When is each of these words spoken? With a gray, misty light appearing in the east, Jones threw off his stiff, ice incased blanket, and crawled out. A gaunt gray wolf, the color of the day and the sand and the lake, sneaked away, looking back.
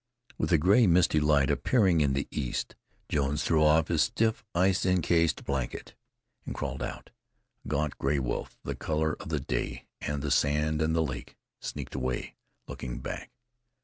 With 0.39 0.51
a 0.51 0.57
gray, 0.57 0.87
misty 0.87 1.19
light 1.19 1.51
appearing 1.51 2.01
in 2.01 2.13
the 2.13 2.27
east, 2.31 2.75
Jones 3.07 3.43
threw 3.43 3.63
off 3.63 3.89
his 3.89 4.01
stiff, 4.01 4.43
ice 4.55 4.83
incased 4.83 5.45
blanket, 5.45 5.93
and 6.43 6.55
crawled 6.55 6.81
out. 6.81 7.11
A 7.65 7.67
gaunt 7.67 7.99
gray 7.99 8.17
wolf, 8.17 8.57
the 8.63 8.73
color 8.73 9.13
of 9.19 9.29
the 9.29 9.39
day 9.39 9.85
and 10.01 10.23
the 10.23 10.31
sand 10.31 10.81
and 10.81 10.95
the 10.95 11.03
lake, 11.03 11.37
sneaked 11.59 11.93
away, 11.93 12.35
looking 12.67 12.97
back. 12.97 13.29